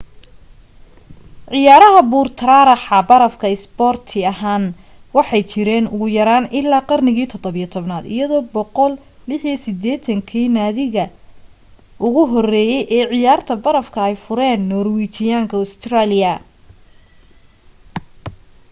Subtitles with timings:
[1.55, 4.63] ciyaaraha buur-taraaraxa barafka isboorti ahaan
[5.17, 11.05] waxay jireen ugu yaraan illaa qarnigii 17aad iyadoo 186-gii naadiga
[12.07, 16.33] ugu horreeyay ee ciyaarta barafka ay fureen norwijiyaanka australiya